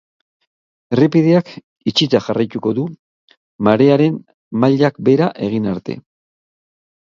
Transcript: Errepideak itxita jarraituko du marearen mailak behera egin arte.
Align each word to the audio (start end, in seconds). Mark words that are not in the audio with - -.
Errepideak 0.95 1.51
itxita 1.91 2.21
jarraituko 2.29 2.73
du 2.79 2.87
marearen 3.69 4.19
mailak 4.65 5.01
behera 5.11 5.33
egin 5.51 5.73
arte. 5.77 6.03